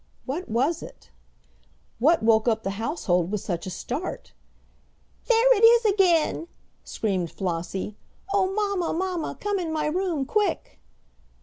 What 0.25 0.49
was 0.49 0.81
it? 0.81 1.11
What 1.99 2.23
woke 2.23 2.47
up 2.47 2.63
the 2.63 2.81
household 2.81 3.29
with 3.31 3.41
such 3.41 3.67
a 3.67 3.69
start? 3.69 4.33
"There 5.27 5.55
it 5.55 5.63
is 5.63 5.85
again!" 5.85 6.47
screamed 6.83 7.29
Flossie. 7.29 7.97
"Oh, 8.33 8.51
mamma, 8.51 8.97
mamma, 8.97 9.37
come 9.39 9.59
in 9.59 9.71
my 9.71 9.85
room 9.85 10.25
quick!" 10.25 10.79